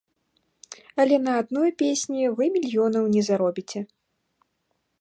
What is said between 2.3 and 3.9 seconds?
вы мільёнаў не заробіце.